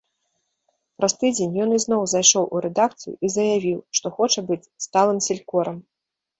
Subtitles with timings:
[1.01, 5.77] Праз тыдзень ён ізноў зайшоў у рэдакцыю і заявіў, што хоча быць сталым селькорам.